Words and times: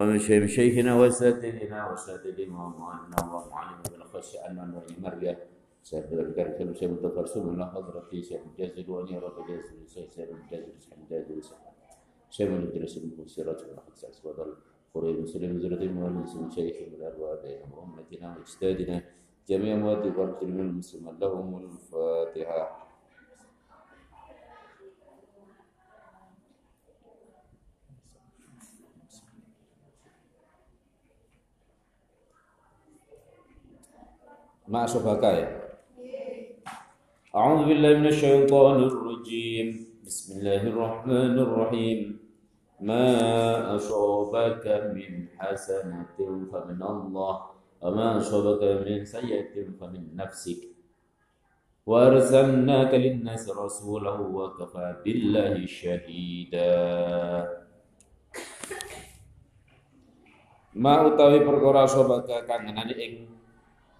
ومن 0.00 0.18
شيخ 0.18 0.44
شيخنا 0.46 0.92
وساتذنا 1.00 1.92
وساتذنا 1.92 2.64
ومعلمنا 2.64 3.18
ومعلمنا 3.34 3.82
بالخشية 3.90 4.38
أن 4.50 4.56
نوعي 4.56 4.94
مرية 4.98 5.38
سيد 5.82 6.12
الكريم 6.12 6.74
سيد 6.74 6.90
مدفر 6.90 7.26
سيد 7.26 7.42
الله 7.46 7.66
حضرتي 7.70 8.22
سيد 8.22 8.40
الجازل 8.46 8.90
وني 8.90 9.18
رب 9.18 9.38
الجازل 9.38 9.88
سيد 9.88 10.10
سيد 10.10 10.28
الجازل 10.28 10.72
سيد 10.80 10.98
الجازل 10.98 11.42
من 12.50 12.62
الجلس 12.62 12.96
المفسرات 12.96 13.62
والحق 13.62 13.94
سيد 13.94 14.10
وضل 14.24 14.54
قريب 14.94 15.20
مسلم 15.20 15.58
زرد 15.58 15.82
المؤمن 15.82 16.26
سيد 16.26 16.50
شيخ 16.52 16.76
من 16.88 16.94
الأرواح 16.94 17.42
وأمتنا 17.72 18.36
وأجدادنا 18.36 19.02
جميع 19.48 19.76
مواد 19.76 20.06
المسلمين 20.06 20.60
المسلمين 20.60 21.18
لهم 21.18 21.56
الفاتحة 21.64 22.83
مع 34.67 34.85
شفقايا 34.85 35.47
أعوذ 37.35 37.61
بالله 37.65 37.91
من 37.97 38.07
الشيطان 38.07 38.77
الرجيم 38.83 39.67
بسم 40.05 40.39
الله 40.39 40.61
الرحمن 40.73 41.35
الرحيم 41.39 41.99
ما 42.81 43.05
أصابك 43.75 44.65
من 44.95 45.27
حسنة 45.37 46.17
فمن 46.51 46.81
الله 46.81 47.35
وما 47.81 48.07
أصابك 48.17 48.63
من 48.87 49.05
سيئة 49.05 49.53
فمن 49.79 50.15
نفسك 50.15 50.61
وأرسلناك 51.85 52.91
للناس 52.93 53.49
رسولا 53.49 54.13
وكفى 54.19 54.87
بالله 55.05 55.65
شهيدا 55.65 56.73
ما 60.79 60.93
utawi 61.09 61.41
perkara 61.43 61.83
sobaka 61.89 62.45
kangenane 62.45 62.93
ing 62.93 63.13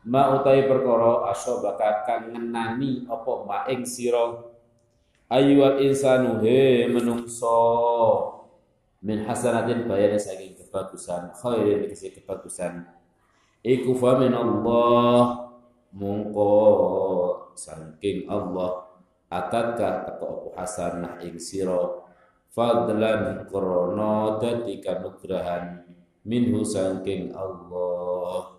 ma 0.05 0.37
utawi 0.37 0.69
perkara 0.69 1.33
asobaka 1.33 2.05
kang 2.05 2.33
ngenani 2.33 3.09
apa 3.09 3.33
ma 3.49 3.59
ing 3.73 3.89
sira? 3.89 4.37
Ayyuhal 5.33 5.81
insanu 5.81 6.45
he 6.45 6.85
menungso. 6.93 7.57
Min 9.05 9.25
hasanatin 9.25 9.85
bayane 9.85 10.17
saking 10.17 10.57
kebagusan 10.57 11.33
khairin 11.37 11.85
tegese 11.85 12.13
kebagusan. 12.13 12.89
Iku 13.65 13.97
fa 13.97 14.21
min 14.21 14.33
Allah 14.33 15.49
mungko 15.93 16.53
saking 17.57 18.29
Allah. 18.29 18.85
Atatka 19.33 20.07
teko 20.07 20.55
apa 20.55 20.63
hasanah 20.63 21.15
ing 21.25 21.41
sira? 21.41 22.05
Fadlan 22.55 23.51
krana 23.51 24.39
dadi 24.39 24.79
kanugrahan 24.79 25.83
minhu 26.23 26.63
saking 26.63 27.35
Allah 27.35 28.55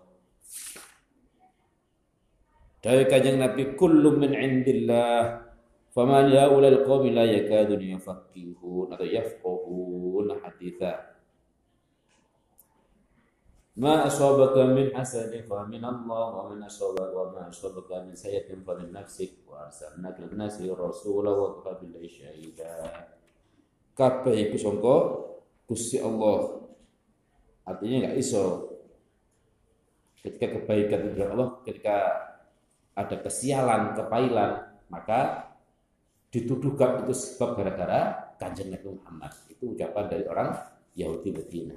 Dawai 2.86 3.10
kajang 3.10 3.42
Nabi 3.42 3.74
kullu 3.74 4.14
min 4.14 4.30
indillah 4.30 5.42
faman 5.90 6.30
ya'ula 6.30 6.86
qawmi 6.86 7.10
la 7.10 7.26
yakadun 7.26 7.82
yafakihun 7.82 8.94
atau 8.94 9.02
yafqohun 9.02 10.30
haditha. 10.38 11.18
Ma 13.82 14.06
asabaka 14.06 14.70
min 14.70 14.94
hasanin 14.94 15.42
fa 15.50 15.66
min 15.66 15.82
Allah 15.82 16.30
wa 16.30 16.46
min 16.46 16.62
asabaka 16.62 17.10
wa 17.10 17.34
ma 17.34 17.50
asabaka 17.50 18.06
min 18.06 18.14
sayyatin 18.14 18.62
fa 18.62 18.78
min 18.78 18.94
nafsik 18.94 19.42
wa 19.50 19.66
arsalnaka 19.66 20.22
lin-nasi 20.22 20.70
rasula 20.70 21.34
wa 21.34 21.58
kafa 21.58 21.82
billahi 21.82 22.06
shahida. 22.06 23.02
Iku 24.30 24.56
sangka 24.62 24.96
Gusti 25.66 25.98
Allah. 25.98 26.70
Artinya 27.66 28.06
enggak 28.06 28.16
iso 28.22 28.44
ketika 30.22 30.54
kebaikan 30.54 31.10
dari 31.10 31.26
Allah, 31.26 31.58
ketika 31.66 31.96
ada 32.96 33.16
kesialan 33.20 33.92
kepailan 33.92 34.64
maka 34.88 35.52
dituduhkan 36.32 37.04
itu 37.04 37.12
sebab 37.12 37.60
gara-gara 37.60 38.32
kanjeng 38.40 38.72
Nabi 38.72 38.96
Muhammad 38.96 39.32
itu 39.52 39.76
ucapan 39.76 40.04
dari 40.08 40.24
orang 40.26 40.48
Yahudi 40.96 41.28
Medina 41.32 41.76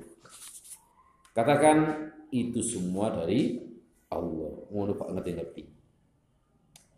Katakan 1.39 1.77
itu 2.35 2.59
semua 2.59 3.15
dari 3.15 3.63
Allah. 4.11 4.51
Ngono 4.75 4.91
Pak 4.97 5.09
ngerti 5.15 5.31
ngerti. 5.39 5.63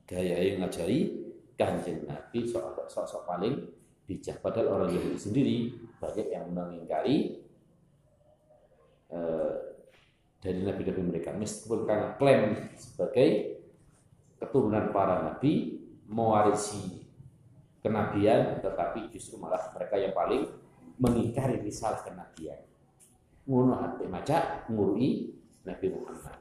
Gaya 0.09 0.37
yang 0.41 0.65
ngajari 0.65 0.99
kanjeng 1.53 2.09
Nabi 2.09 2.49
sosok 2.89 3.29
paling 3.29 3.53
bijak. 4.09 4.41
Padahal 4.41 4.81
orang 4.81 4.97
Yahudi 4.97 5.19
sendiri 5.19 5.57
banyak 6.01 6.27
yang 6.33 6.49
mengingkari 6.49 7.37
eh, 9.13 9.53
dari 10.41 10.59
nabi-nabi 10.65 11.01
mereka. 11.05 11.37
Meskipun 11.37 11.85
karena 11.85 12.17
klaim 12.17 12.73
sebagai 12.73 13.60
keturunan 14.41 14.89
para 14.89 15.21
nabi 15.21 15.77
mewarisi 16.09 17.05
kenabian, 17.85 18.57
tetapi 18.59 19.13
justru 19.13 19.37
malah 19.37 19.69
mereka 19.77 20.01
yang 20.01 20.17
paling 20.17 20.49
mengingkari 20.97 21.61
risalah 21.61 22.01
kenabian 22.01 22.57
ngono 23.51 23.73
ate 23.81 24.05
maca 24.05 24.69
ngurui 24.69 25.33
Nabi 25.65 25.87
Muhammad. 25.93 26.37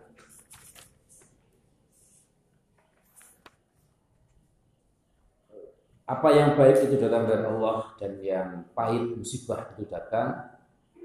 Apa 6.11 6.29
yang 6.35 6.59
baik 6.59 6.91
itu 6.91 6.99
datang 6.99 7.31
dari 7.31 7.47
Allah 7.47 7.95
dan 7.95 8.19
yang 8.19 8.49
pahit 8.75 9.15
musibah 9.15 9.71
itu 9.79 9.87
datang 9.87 10.59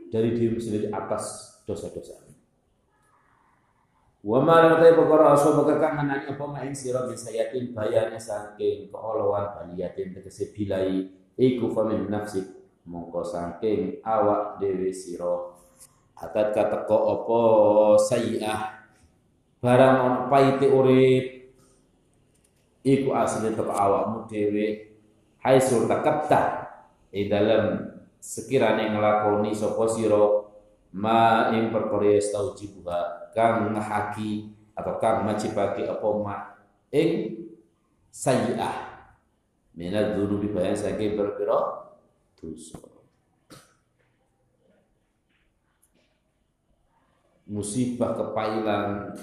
dari 0.09 0.33
diri 0.33 0.57
sendiri 0.57 0.89
atas 0.89 1.57
dosa-dosa. 1.69 2.25
Wa 4.25 4.41
ma 4.41 4.57
lam 4.57 4.81
ta'i 4.81 4.97
perkara 4.97 5.37
asabaka 5.37 5.77
kang 5.77 6.01
ngenani 6.01 6.33
apa? 6.33 6.43
Ma 6.49 6.65
ing 6.65 6.73
sira 6.73 7.05
min 7.05 7.13
sayatin 7.13 7.77
bayane 7.77 8.17
saking 8.17 8.89
keolowan 8.89 9.53
baliyatin 9.53 10.17
tegese 10.17 10.49
bilai 10.49 11.05
iku 11.37 11.69
famin 11.69 12.09
nafsik 12.09 12.49
mongko 12.89 13.21
saking 13.21 14.01
awak 14.01 14.57
dhewe 14.57 14.89
sira. 14.89 15.53
Atat 16.17 16.57
kata 16.57 16.89
ko 16.89 16.97
opo 16.97 17.41
sayi'ah. 18.01 18.81
Barang 19.61 19.97
on 20.01 20.15
paite 20.33 20.73
urip. 20.73 21.25
Iku 22.81 23.13
asli 23.13 23.53
teko 23.53 23.77
awakmu 23.77 24.25
dhewe. 24.25 24.89
Hai 25.45 25.61
sur 25.61 25.85
takatta 25.85 26.65
ing 27.13 27.29
dalam 27.29 27.93
sekiranya 28.17 28.89
ngelakoni 28.89 29.53
sapa 29.53 29.85
sira 29.85 30.49
ma 30.97 31.53
ing 31.53 31.69
perkara 31.69 32.17
staujibuha 32.17 33.24
kang 33.35 33.75
ngahaki 33.75 34.47
atau 34.71 34.95
kang 34.95 35.27
majibake 35.27 35.83
apa 35.83 36.07
ma 36.23 36.35
ing 36.95 37.35
sayi'ah. 38.07 38.95
Minad 39.75 40.15
dzunubi 40.15 40.55
bayan 40.55 40.71
saking 40.71 41.19
berpira 41.19 41.91
dosa. 42.39 42.79
Musibah 47.45 48.15
kepailan 48.15 49.13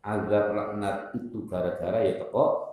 azab 0.00 0.46
laknat 0.54 1.12
itu 1.18 1.44
gara-gara 1.44 2.00
ya 2.06 2.22
teko 2.22 2.70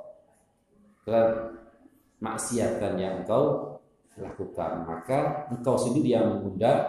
maksiatan 2.21 2.94
yang 3.01 3.25
engkau 3.25 3.75
lakukan. 4.15 4.85
Maka 4.85 5.49
engkau 5.49 5.73
sendiri 5.73 6.13
yang 6.13 6.38
mengundang 6.38 6.85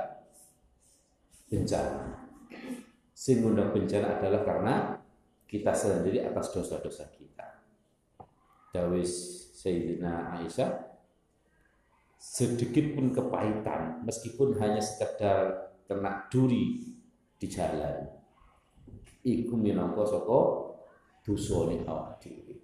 bencana 1.49 2.28
sing 3.28 3.44
bencana 3.44 4.16
adalah 4.16 4.41
karena 4.41 4.75
kita 5.44 5.69
sendiri 5.77 6.25
atas 6.25 6.49
dosa-dosa 6.49 7.12
kita. 7.12 7.61
Dawis 8.72 9.12
Sayyidina 9.53 10.33
Aisyah 10.33 10.89
sedikit 12.17 12.97
pun 12.97 13.12
kepahitan 13.12 14.00
meskipun 14.09 14.56
hanya 14.56 14.81
sekedar 14.81 15.77
kena 15.84 16.25
duri 16.33 16.88
di 17.37 17.47
jalan. 17.53 18.08
Iku 19.20 19.61
minangka 19.61 20.08
saka 20.08 20.41
dosane 21.20 21.85
awak 21.85 22.25
dhewe. 22.25 22.56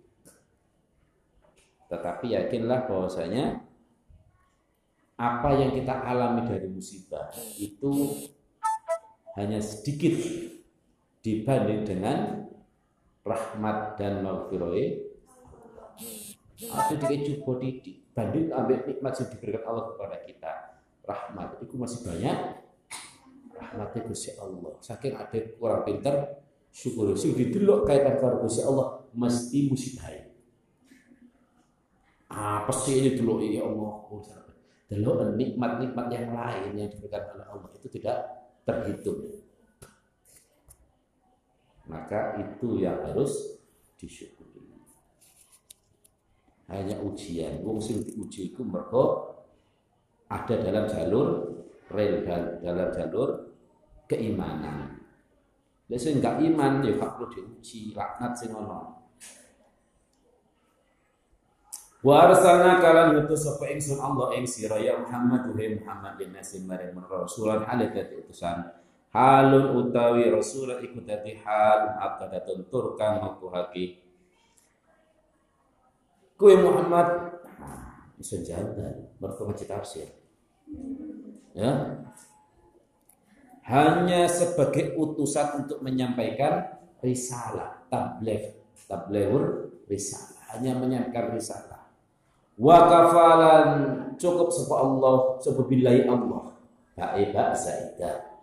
Tetapi 1.93 2.33
yakinlah 2.41 2.89
bahwasanya 2.89 3.61
apa 5.21 5.49
yang 5.61 5.77
kita 5.77 5.93
alami 5.93 6.49
dari 6.49 6.73
musibah 6.73 7.29
itu 7.61 7.93
hanya 9.35 9.59
sedikit 9.59 10.15
dibanding 11.25 11.83
dengan 11.83 12.47
rahmat 13.27 13.99
dan 13.99 14.23
maghfirah 14.23 14.75
Ada 16.65 16.95
di 17.11 17.17
coba 17.43 17.53
dibanding 17.59 18.47
ambil 18.55 18.79
nikmat 18.87 19.13
yang 19.19 19.29
diberikan 19.35 19.63
Allah 19.67 19.85
kepada 19.91 20.17
kita 20.23 20.53
rahmat 21.05 21.61
itu 21.61 21.75
masih 21.77 22.01
banyak 22.07 22.65
rahmati 23.55 23.99
Gusti 24.09 24.35
Allah. 24.39 24.75
Saking 24.81 25.15
ada 25.15 25.39
kurang 25.61 25.83
pinter, 25.85 26.15
syukur 26.73 27.15
sing 27.15 27.37
didelok 27.37 27.87
kaitan 27.87 28.19
karo 28.19 28.43
Gusti 28.43 28.63
Allah 28.65 29.03
mesti 29.15 29.59
musibah. 29.71 30.11
Apa 32.35 32.73
sih 32.75 32.99
ini 32.99 33.11
dulu 33.15 33.39
ya 33.43 33.63
Allah? 33.63 33.95
Delok 34.91 35.35
nikmat-nikmat 35.39 36.07
yang 36.13 36.35
lain 36.35 36.71
yang 36.77 36.89
diberikan 36.91 37.25
oleh 37.35 37.47
Allah 37.47 37.69
itu 37.73 37.89
tidak 37.89 38.44
terhitung. 38.65 39.45
Maka 41.85 42.41
itu 42.41 42.81
yang 42.81 42.97
harus 43.05 43.61
disyukuri. 44.01 44.65
Hanya 46.73 46.97
ujian. 47.05 47.61
Wong 47.61 47.77
sing 47.77 48.01
diuji 48.01 48.53
iku 48.53 48.65
mergo 48.65 49.37
ada 50.33 50.57
dalam 50.65 50.89
jalur 50.89 51.29
rel 51.93 52.25
dalam 52.65 52.89
jalur 52.97 53.53
keimanan. 54.09 54.97
Lha 55.93 56.01
sing 56.01 56.25
enggak 56.25 56.41
iman 56.41 56.81
ya 56.81 56.97
gak 56.97 57.21
perlu 57.21 57.29
diuji, 57.29 57.93
laknat 57.93 58.33
sing 58.33 58.57
ono. 58.57 59.04
Wa 62.05 62.29
arsalna 62.29 62.85
kalan 62.85 63.17
ngutus 63.17 63.49
sapa 63.49 63.65
ingsun 63.73 63.97
Allah 63.97 64.37
ing 64.37 64.45
sira 64.45 64.77
ya 64.77 65.01
Muhammad 65.01 65.49
wa 65.49 65.57
Muhammad 65.57 66.13
bin 66.21 66.37
nasim 66.37 66.69
maring 66.69 66.93
rasulan 67.01 67.65
dadi 67.65 68.21
utusan. 68.21 68.61
Halun 69.09 69.73
utawi 69.81 70.29
rasul 70.29 70.69
iku 70.85 71.01
dadi 71.01 71.41
hal 71.41 71.97
akadatun 71.97 72.69
tur 72.69 72.93
kang 73.01 73.25
makuhaki. 73.25 74.05
Kue 76.37 76.61
Muhammad 76.61 77.41
jalan 78.21 79.09
mergo 79.17 79.49
ngaji 79.49 79.65
tafsir. 79.65 80.09
Ya, 81.55 82.03
hanya 83.65 84.29
sebagai 84.29 84.93
utusan 84.99 85.65
untuk 85.65 85.81
menyampaikan 85.81 86.69
risalah, 87.01 87.87
tabligh, 87.89 88.59
tablighur 88.85 89.73
risalah, 89.89 90.43
hanya 90.53 90.77
menyampaikan 90.77 91.33
risalah. 91.33 91.74
Wa 92.55 92.87
kafalan 92.87 93.69
cukup 94.15 94.49
sebab 94.51 94.79
Allah, 94.79 95.17
sebab 95.43 95.67
billahi 95.67 96.07
Allah. 96.07 96.55
Ba'iba 96.95 97.51
zaidah. 97.51 98.35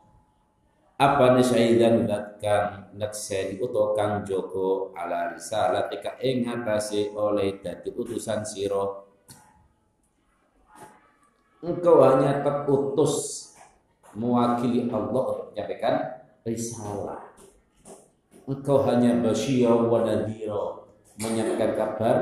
Apa 1.02 1.34
ni 1.34 1.42
syahidan 1.42 2.06
kang 2.38 2.94
nakseni 2.94 3.58
uto 3.58 3.98
kang 3.98 4.22
joko 4.22 4.94
ala 4.94 5.34
risalah 5.34 5.90
tika 5.90 6.13
ing 6.22 6.46
oleh 7.18 7.58
dadi 7.58 7.90
utusan 7.90 8.46
siro 8.46 9.10
engkau 11.62 12.02
hanya 12.02 12.42
terutus 12.42 13.54
mewakili 14.18 14.90
Allah 14.90 15.24
untuk 15.30 15.48
menyampaikan 15.54 16.25
risalah. 16.44 17.31
Engkau 18.50 18.84
hanya 18.84 19.22
basyir 19.22 19.69
wa 19.69 20.02
nadhira, 20.04 20.84
menyampaikan 21.22 21.72
kabar 21.78 22.16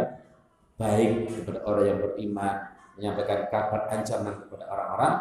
baik 0.79 1.27
kepada 1.27 1.59
orang 1.67 1.85
yang 1.91 1.99
beriman, 1.99 2.55
menyampaikan 2.95 3.51
kabar 3.51 3.91
ancaman 3.91 4.39
kepada 4.47 4.63
orang-orang 4.71 5.15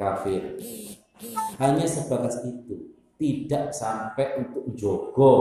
kafir. 0.00 0.42
Hanya 1.60 1.84
sebatas 1.84 2.40
itu, 2.48 2.96
tidak 3.20 3.76
sampai 3.76 4.40
untuk 4.40 4.64
jogo. 4.72 5.32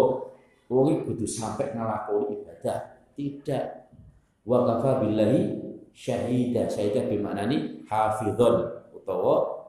Wong 0.68 1.08
kudu 1.08 1.24
sampai 1.24 1.72
ngelakoni 1.72 2.44
ibadah, 2.44 3.08
tidak. 3.16 3.88
Wa 4.44 4.68
kafa 4.68 5.00
billahi 5.00 5.56
syahida. 5.96 6.68
Syahida 6.68 7.08
bimaknani 7.08 7.88
hafidhon 7.88 8.84
utawa 8.92 9.64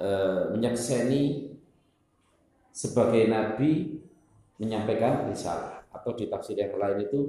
e, 0.00 0.08
sebagai 2.72 3.28
nabi 3.28 4.00
menyampaikan 4.56 5.28
risalah 5.28 5.84
atau 5.92 6.14
di 6.14 6.30
tafsir 6.30 6.54
yang 6.54 6.78
lain 6.78 7.04
itu 7.04 7.20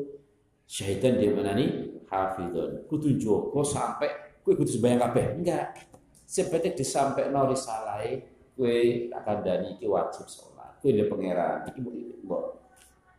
syahidan 0.69 1.17
dia 1.17 1.33
menani 1.33 1.65
hafidun 2.05 2.85
kudu 2.85 3.17
joko 3.17 3.65
sampai 3.65 4.37
kue 4.45 4.53
kudu 4.53 4.69
sembahyang 4.69 5.01
kabeh. 5.09 5.25
Enggak. 5.41 5.67
Seperti 6.29 6.77
disampaikan 6.77 7.49
risalah 7.49 8.05
kue 8.53 9.09
akan 9.09 9.37
dani 9.41 9.81
iki 9.81 9.89
wajib 9.89 10.29
sholat. 10.29 10.77
Kue 10.77 10.93
dia 10.93 11.09
pangeran 11.09 11.65
iki 11.73 11.81
mbok 12.21 12.43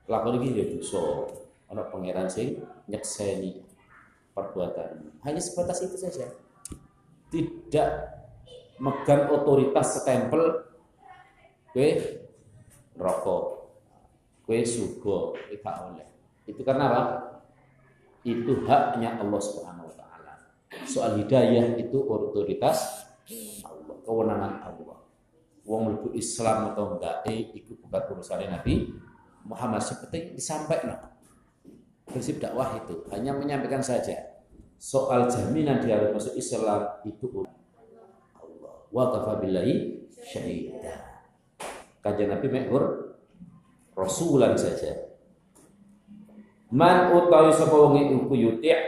lakon 0.06 0.38
iki 0.38 0.54
ya 0.54 0.64
dosa. 0.70 1.02
Ana 1.70 1.86
pangeran 1.90 2.30
sing 2.30 2.62
nyekseni 2.86 3.62
perbuatan. 4.30 5.22
Hanya 5.26 5.42
sebatas 5.42 5.82
itu 5.82 5.98
saja. 5.98 6.30
Tidak 7.30 7.90
megang 8.78 9.26
otoritas 9.34 9.98
setempel 9.98 10.70
kue 11.74 11.98
rokok 12.94 13.42
kue 14.46 14.62
sugo 14.62 15.34
tidak 15.50 15.76
oleh. 15.90 16.08
Itu 16.46 16.66
karena 16.66 16.90
apa 16.90 17.29
itu 18.26 18.68
haknya 18.68 19.16
Allah 19.16 19.40
Subhanahu 19.40 19.88
wa 19.88 19.94
taala. 19.96 20.32
Soal 20.84 21.20
hidayah 21.20 21.76
itu 21.80 21.98
otoritas 22.04 23.08
Allah 23.64 23.96
kewenangan 24.04 24.52
Allah. 24.64 24.98
Wong 25.64 26.02
itu 26.02 26.08
Islam 26.18 26.74
atau 26.74 26.98
enggak 26.98 27.22
eh 27.30 27.54
itu 27.54 27.78
bukan 27.78 28.02
urusan 28.16 28.42
Nabi 28.50 28.90
Muhammad. 29.46 29.80
Seperti 29.80 30.34
disampaikan. 30.36 31.14
Prinsip 32.10 32.42
dakwah 32.42 32.74
itu 32.74 33.06
hanya 33.14 33.30
menyampaikan 33.30 33.78
saja. 33.78 34.42
Soal 34.80 35.30
jaminan 35.30 35.78
dia 35.78 36.10
masuk 36.10 36.34
Islam 36.34 36.88
itu 37.06 37.46
wa 38.90 39.04
kafa 39.14 39.38
billahi 39.38 40.08
syahida. 40.18 41.22
Kajian 42.00 42.32
Nabi 42.34 42.46
mekur 42.50 43.14
rasulan 43.94 44.56
saja. 44.56 45.09
Man 46.70 47.10
utawi 47.18 47.50
sapa 47.50 47.74
wong 47.74 47.98
iku 47.98 48.30
yuti' 48.30 48.78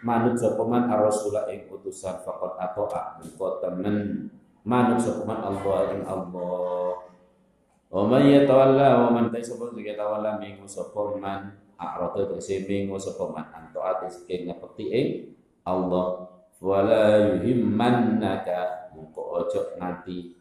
manut 0.00 0.40
sapa 0.40 0.64
man 0.64 0.88
ar-rasula 0.88 1.52
ing 1.52 1.68
utusan 1.68 2.16
faqat 2.24 2.56
ata'a 2.56 3.20
mengko 3.20 3.60
temen 3.60 4.28
manut 4.64 4.96
sapa 4.96 5.28
man 5.28 5.44
Allah 5.44 5.92
ing 5.92 6.00
Allah. 6.08 6.96
Wa 7.92 8.02
man 8.08 8.24
yatawalla 8.24 9.04
wa 9.04 9.08
man 9.12 9.28
taisapa 9.28 9.68
tawalla 9.68 10.40
minggu 10.40 10.64
sapa 10.64 11.16
man 11.20 11.52
a'rata 11.76 12.24
tegese 12.24 12.64
minggu 12.64 12.96
sapa 12.96 13.28
man 13.28 13.46
antaat 13.52 14.08
sing 14.08 14.48
ngepekti 14.48 14.84
ing 14.88 15.08
Allah 15.68 16.24
wala 16.56 17.36
yuhimmannaka 17.36 18.88
muka 18.96 19.20
ojo 19.44 19.60
nganti 19.76 20.32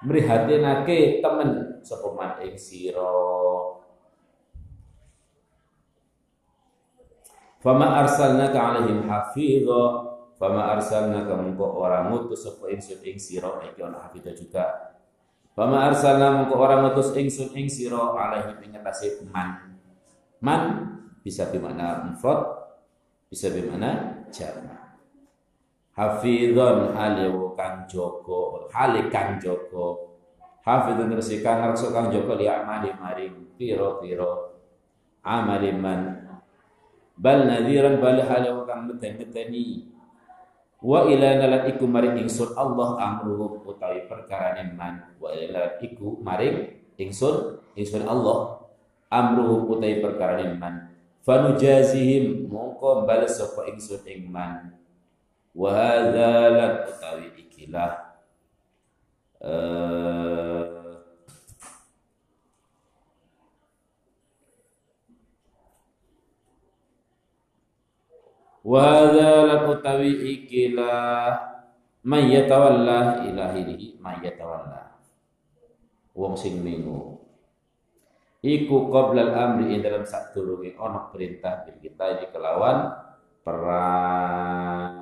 mrihatinake 0.00 1.20
temen 1.20 1.84
sapa 1.84 2.08
man 2.16 2.40
ing 2.40 2.56
sira 2.56 3.04
Fama 7.60 8.00
arsalnaka 8.00 8.56
alaihim 8.56 9.04
hafidha 9.04 10.08
Fama 10.40 10.72
arsalnaka 10.72 11.36
mungko 11.36 11.84
ora 11.84 12.08
ngutus 12.08 12.48
sapa 12.48 12.72
ingsun 12.72 13.04
ing 13.04 13.20
sira. 13.20 13.60
Iki 13.60 13.84
ana 13.84 14.08
juga. 14.32 14.96
Fama 15.52 15.84
arsalna 15.92 16.40
mungko 16.40 16.56
ora 16.56 16.80
ngutus 16.80 17.12
ingsun 17.12 17.52
ing 17.52 17.68
sira 17.68 18.16
alaihim 18.16 18.56
ing 18.64 18.72
atase 18.80 19.20
man. 19.28 19.76
Man 20.40 20.90
bisa 21.20 21.52
bermakna 21.52 22.08
mufrad 22.08 22.40
bisa 23.28 23.52
bermakna 23.52 24.24
jamak 24.32 24.96
hafidhon 25.92 26.96
halewo 26.96 27.52
kang 27.52 27.84
joko 27.84 28.66
hale 28.72 29.12
kang 29.12 29.36
joko 29.36 30.16
hafidhon 30.64 31.12
terus 31.12 31.28
kang 31.44 31.60
ngarso 31.60 31.92
kang 31.92 32.08
joko 32.08 32.40
li 32.40 32.48
maring 32.96 33.52
piro 33.60 34.00
piro 34.00 34.56
amali 35.20 35.76
man 35.76 36.29
bal 37.20 37.44
nadhiran 37.44 38.00
bal 38.00 38.16
halewo 38.24 38.64
kang 38.64 38.88
meten-meteni 38.88 39.84
wa 40.80 41.04
ila 41.04 41.28
nalat 41.36 41.76
iku 41.76 41.84
maring 41.84 42.16
ingsun 42.24 42.56
Allah 42.56 42.96
amruhum 42.96 43.60
utawi 43.68 44.08
perkara 44.08 44.64
man. 44.72 45.12
Wa 45.20 45.36
ila 45.36 45.76
iku 45.84 46.16
maring 46.24 46.80
ingsun 46.96 47.60
ingsun 47.76 48.08
Allah 48.08 48.64
amruhum 49.12 49.68
utawi 49.68 50.00
perkara 50.00 50.48
man. 50.56 50.88
Fanujazihim 51.20 52.48
mongko 52.48 53.04
bales 53.04 53.36
sapa 53.36 53.68
ingsun 53.68 54.00
ing 54.08 54.32
man. 54.32 54.72
Wa 55.52 55.68
hadza 55.76 56.32
lan 56.56 56.72
utawi 56.88 57.36
ikilah 57.36 58.16
uh, 59.44 60.79
wa 68.60 68.78
hadza 68.80 69.66
utawi 69.68 70.12
ikilah 70.40 71.36
may 72.04 72.32
yatawalla 72.32 73.24
ilahi 73.28 73.96
may 74.00 74.18
wong 76.16 76.34
sing 76.36 76.60
mingu 76.60 77.20
iku 78.40 78.88
qabla 78.88 79.36
amri 79.36 79.76
ing 79.76 79.80
dalam 79.84 80.04
sadurunge 80.08 80.76
ana 80.80 81.12
perintah 81.12 81.64
bil 81.64 81.76
kita 81.80 82.24
kelawan 82.32 82.88
perang. 83.44 84.96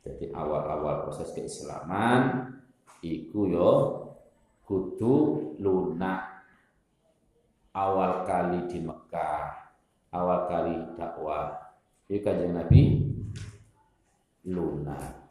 Jadi 0.00 0.32
awal-awal 0.34 1.06
proses 1.06 1.30
keislaman 1.36 2.50
iku 3.04 3.40
yo 3.46 3.72
kudu 4.66 5.14
lunak 5.62 6.29
awal 7.74 8.26
kali 8.26 8.66
di 8.66 8.78
Mekah, 8.82 9.46
awal 10.14 10.50
kali 10.50 10.74
dakwah. 10.98 11.54
Ini 12.10 12.18
kanjeng 12.22 12.54
Nabi 12.54 12.82
lunak. 14.50 15.30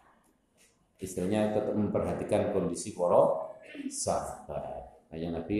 istilahnya 1.00 1.56
tetap 1.56 1.80
memperhatikan 1.80 2.52
kondisi 2.52 2.92
para 2.92 3.56
sahabat. 3.88 5.08
Yang 5.16 5.32
Nabi 5.32 5.56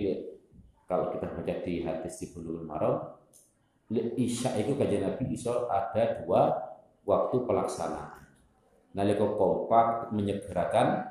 kalau 0.84 1.16
kita 1.16 1.32
baca 1.32 1.56
di 1.64 1.80
hadis 1.80 2.20
di 2.20 2.28
Bulughul 2.36 2.68
Maram, 2.68 3.16
Isya 3.90 4.60
itu 4.60 4.76
kajian 4.76 5.08
Nabi 5.08 5.32
iso 5.32 5.72
ada 5.72 6.20
dua 6.22 6.54
waktu 7.08 7.36
pelaksanaan. 7.48 8.28
Nalika 8.94 9.32
kompak 9.32 10.12
menyegerakan 10.12 11.08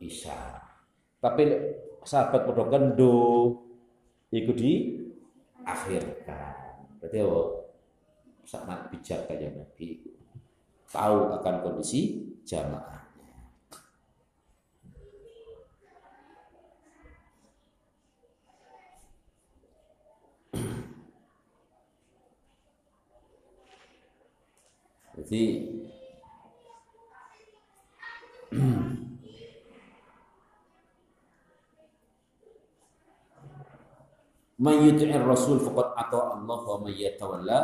Isya. 0.00 0.64
Tapi 1.20 1.42
sahabat 2.00 2.48
padha 2.48 2.64
kendo 2.72 3.12
iku 4.30 4.52
di 4.54 4.72
akhirkan. 5.66 6.86
Berarti 7.02 7.18
oh, 7.26 7.70
sangat 8.46 8.90
bijak 8.90 9.26
kajian 9.26 9.58
Nabi 9.58 10.02
tahu 10.90 11.30
akan 11.38 11.54
kondisi 11.62 12.34
jamaah. 12.42 12.98
Jadi 25.20 25.42
Mayyuti'ir 34.60 35.24
Rasul 35.24 35.56
faqad 35.64 35.96
atau 35.96 36.36
Allah 36.36 36.58
wa 36.60 36.76
may 36.84 37.00
yatawalla 37.00 37.60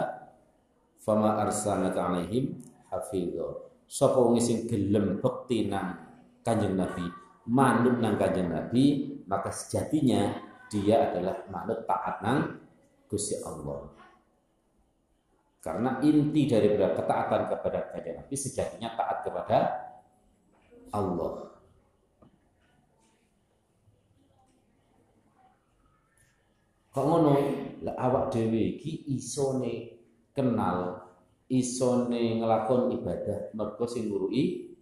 fama 0.97 1.37
arsalnaka 1.45 2.01
alaihim 2.09 2.57
hafidho. 2.89 3.69
Sapa 3.85 4.17
wong 4.17 4.41
sing 4.41 4.65
gelem 4.65 5.21
bekti 5.21 5.69
nang 5.69 5.95
Kanjeng 6.41 6.75
Nabi, 6.75 7.07
manut 7.53 8.01
nang 8.01 8.17
Kanjeng 8.17 8.51
Nabi, 8.51 9.15
maka 9.29 9.53
sejatinya 9.53 10.41
dia 10.73 11.13
adalah 11.13 11.47
manut 11.53 11.85
taat 11.87 12.25
nang 12.25 12.59
Gusti 13.07 13.39
Allah. 13.45 13.87
Karena 15.63 15.99
inti 15.99 16.47
dari 16.47 16.79
ketaatan 16.79 17.51
kepada 17.51 17.91
kanjeng 17.91 18.23
Nabi 18.23 18.35
sejatinya 18.39 18.95
taat 18.95 19.27
kepada 19.27 19.59
Allah. 20.95 21.56
Kok 26.97 27.05
ngono? 27.05 27.37
Lah 27.85 27.93
awak 28.01 28.33
dhewe 28.33 28.81
iki 28.81 29.05
isone 29.13 30.01
kenal, 30.33 30.97
isone 31.53 32.41
ngelakon 32.41 32.89
ibadah 32.97 33.53
mergo 33.53 33.85
sing 33.85 34.09
ngurui 34.09 34.73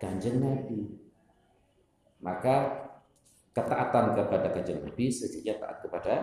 Kanjeng 0.00 0.40
Nabi. 0.40 0.80
Maka 2.24 2.88
ketaatan 3.52 4.16
kepada 4.16 4.48
Kanjeng 4.48 4.80
Nabi 4.80 5.12
sejatinya 5.12 5.60
taat 5.60 5.78
kepada 5.84 6.14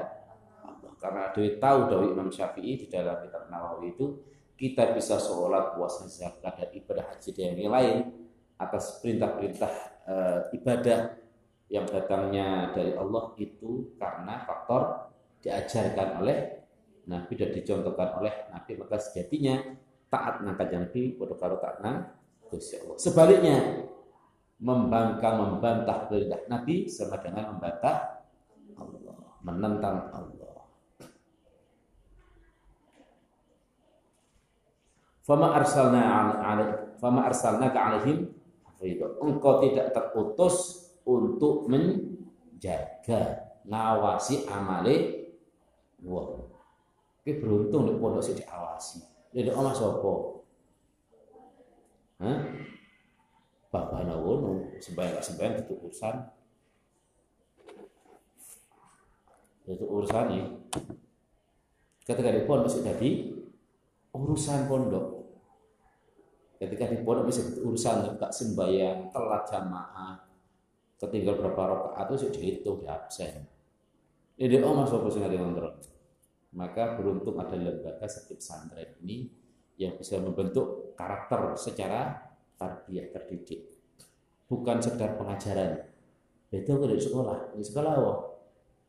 karena 0.99 1.31
ada 1.31 1.41
tahu 1.61 1.79
dari 1.87 2.07
Imam 2.11 2.27
Syafi'i 2.27 2.75
di 2.75 2.87
dalam 2.91 3.23
kitab 3.23 3.47
Nawawi 3.47 3.95
itu 3.95 4.19
kita 4.59 4.91
bisa 4.91 5.15
sholat, 5.15 5.79
puasa, 5.79 6.03
zakat 6.11 6.59
dan 6.59 6.69
ibadah 6.75 7.05
haji 7.15 7.29
dan 7.31 7.55
yang 7.55 7.71
lain 7.71 7.97
atas 8.59 8.99
perintah-perintah 8.99 9.73
e, 10.03 10.15
ibadah 10.59 11.15
yang 11.71 11.87
datangnya 11.87 12.75
dari 12.75 12.91
Allah 12.99 13.31
itu 13.39 13.95
karena 13.95 14.43
faktor 14.43 15.08
diajarkan 15.39 16.23
oleh 16.23 16.37
Nabi 17.09 17.33
dan 17.39 17.49
dicontohkan 17.55 18.21
oleh 18.21 18.33
Nabi 18.53 18.71
maka 18.77 19.01
sejatinya 19.01 19.55
taat 20.09 20.41
nang 20.45 20.57
Nabi 20.57 21.15
bodoh 21.15 21.37
karo 21.37 21.57
taat 21.61 21.81
Gusti 22.49 22.81
Allah. 22.81 22.97
Sebaliknya 22.97 23.57
membangkang 24.59 25.37
membantah 25.37 26.09
perintah 26.09 26.41
Nabi 26.49 26.89
sama 26.89 27.21
dengan 27.21 27.55
membantah 27.55 28.25
Allah, 28.75 29.17
menentang 29.45 29.95
Allah. 30.11 30.65
Fama 35.23 35.53
arsalna 35.61 36.01
alaih, 36.41 36.97
fama 36.97 37.29
arsalna 37.29 37.69
ke 37.69 37.79
alaihim 37.79 38.17
Engkau 39.19 39.59
tidak 39.59 39.91
terputus 39.91 40.87
untuk 41.03 41.67
menjaga, 41.67 43.51
ngawasi 43.67 44.47
amale 44.47 45.18
wong. 46.03 46.49
Oke 47.19 47.31
beruntung 47.39 47.89
di 47.89 47.93
pondok 47.99 48.23
sih 48.23 48.35
diawasi. 48.37 48.99
Jadi 49.35 49.49
omah 49.51 49.75
sopo. 49.75 50.43
Hah? 52.19 52.39
Bapak 53.69 54.01
nawono 54.01 54.75
sembahyang 54.81 55.21
sembahyang 55.21 55.61
itu 55.61 55.73
urusan. 55.77 56.15
Itu 59.69 59.85
urusan 59.85 60.25
ini. 60.33 60.49
Ketika 62.01 62.29
di 62.33 62.41
pondok 62.49 62.69
sih 62.71 62.81
tadi 62.81 63.09
urusan 64.09 64.65
pondok 64.65 65.19
Ketika 66.59 66.91
di 66.91 66.99
pondok 67.07 67.31
bisa 67.31 67.39
urusan 67.63 68.19
tak 68.19 68.35
sembahyang, 68.35 69.07
telat 69.15 69.47
jamaah, 69.47 70.19
ketinggal 70.99 71.39
berapa 71.39 71.55
rakaat 71.55 72.11
itu 72.11 72.15
sudah 72.19 72.33
dihitung 72.35 72.77
di 72.83 72.87
absen. 72.91 73.47
Ini 74.39 74.55
oh 74.63 74.71
mas 74.71 74.95
apa 74.95 75.07
sih 75.11 75.19
ngontrol. 75.19 75.75
Maka 76.55 76.95
beruntung 76.95 77.35
ada 77.35 77.59
lembaga 77.59 78.07
seperti 78.07 78.39
pesantren 78.39 78.95
ini 79.03 79.27
yang 79.75 79.99
bisa 79.99 80.15
membentuk 80.15 80.95
karakter 80.95 81.59
secara 81.59 82.15
tarbiyah 82.55 83.11
terdidik. 83.11 83.67
Bukan 84.47 84.79
sekedar 84.79 85.19
pengajaran. 85.19 85.91
Itu 86.49 86.71
kalau 86.79 86.95
di 86.95 87.03
sekolah, 87.03 87.37
di 87.53 87.63
sekolah 87.67 87.93
oh, 87.99 88.17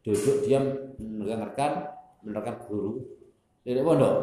duduk 0.07 0.47
diam 0.47 0.65
mendengarkan 0.97 1.99
mendengarkan 2.25 2.57
guru. 2.65 3.03
Di 3.61 3.77
pondok, 3.83 4.17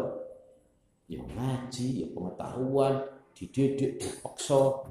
ya 1.12 1.22
ngaji, 1.22 1.88
ya 2.04 2.08
pengetahuan, 2.10 2.94
dididik, 3.38 4.02
dipaksa 4.02 4.82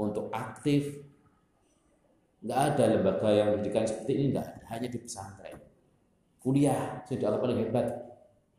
untuk 0.00 0.32
aktif. 0.34 0.98
Nggak 2.42 2.60
ada 2.74 2.84
lembaga 2.98 3.28
yang 3.32 3.48
pendidikan 3.56 3.86
seperti 3.86 4.12
ini, 4.18 4.24
nggak. 4.34 4.48
Hanya 4.68 4.88
di 4.90 4.98
pesantren. 4.98 5.63
Kuliah, 6.44 7.00
sudah 7.08 7.40
paling 7.40 7.64
hebat. 7.64 7.88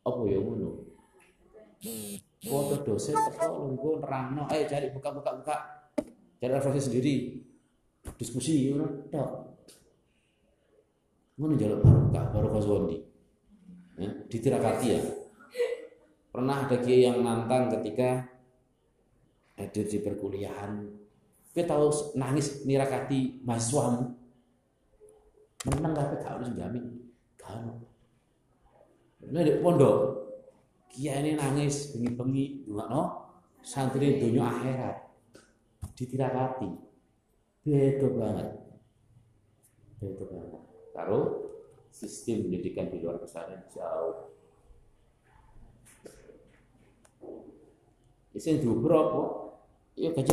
Apa 0.01 0.21
ya 0.25 0.41
ngono? 0.41 0.89
Foto 2.41 2.81
dosen 2.81 3.13
teko 3.13 3.69
lungguh 3.69 4.01
nerangno, 4.01 4.49
ayo 4.49 4.65
cari 4.65 4.89
buka-buka 4.89 5.37
buka. 5.37 5.57
Cari 6.41 6.49
refleksi 6.49 6.89
sendiri. 6.89 7.15
Diskusi 8.17 8.73
ngono 8.73 9.05
tok. 9.13 9.29
Ngono 11.37 11.53
jaluk 11.53 11.85
barokah, 11.85 12.25
barokah 12.33 12.61
zondi. 12.65 12.97
Ya, 14.01 14.09
ditirakati 14.29 14.87
ya. 14.89 15.01
Pernah 16.33 16.65
ada 16.65 16.77
kiai 16.81 17.05
yang 17.05 17.21
nantang 17.21 17.69
ketika 17.69 18.27
hadir 19.55 19.87
di 19.87 20.03
perkuliahan 20.03 20.83
kita 21.55 21.71
tahu 21.71 21.87
nangis 22.19 22.67
nirakati 22.67 23.39
mahasiswamu 23.47 24.11
menang 25.71 25.95
gak 25.95 26.27
harus 26.27 26.51
jamin 26.51 27.04
ini 29.25 29.39
di 29.41 29.53
pondok 29.61 29.97
kia 30.89 31.19
ini 31.19 31.35
nangis 31.35 31.91
bengi-bengi 31.91 32.69
no 32.69 33.03
santri 33.65 34.21
dunia 34.21 34.45
akhirat 34.45 34.95
ditirakati. 35.97 36.69
Beda 37.65 38.07
banget. 38.13 38.49
Beda 39.97 40.23
banget. 40.29 40.61
Taruh 40.93 41.27
sistem 41.89 42.45
pendidikan 42.45 42.91
di 42.91 43.01
luar 43.01 43.17
pesantren 43.17 43.63
jauh. 43.73 44.35
Isen 48.35 48.59
diukur 48.59 48.91
apa? 48.91 49.23
Ya 49.95 50.11
gaji 50.11 50.31